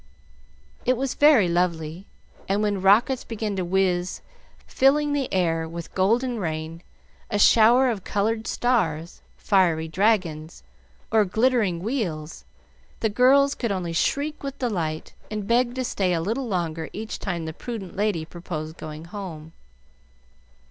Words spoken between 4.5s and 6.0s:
filling the air with